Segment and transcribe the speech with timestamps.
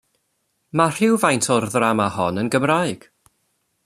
[0.79, 3.07] Mae rhywfaint o'r ddrama hon yn Gymraeg.